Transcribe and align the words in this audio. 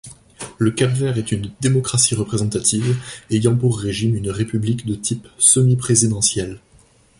Le 0.57 0.71
Cap-Vert 0.71 1.19
est 1.19 1.31
une 1.31 1.51
démocratie 1.61 2.15
représentative, 2.15 2.97
ayant 3.29 3.55
pour 3.55 3.79
régime 3.79 4.15
une 4.15 4.31
république 4.31 4.87
de 4.87 4.95
type 4.95 5.27
semi-présidentiel. 5.37 6.59